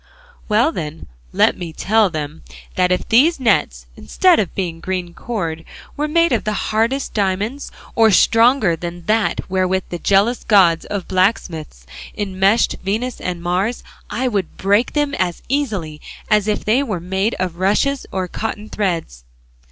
[0.49, 2.41] Well then let me tell them
[2.73, 5.63] that if these nets, instead of being green cord,
[5.95, 11.07] were made of the hardest diamonds, or stronger than that wherewith the jealous god of
[11.07, 11.85] blacksmiths
[12.17, 17.35] enmeshed Venus and Mars, I would break them as easily as if they were made
[17.35, 19.23] of rushes or cotton threads."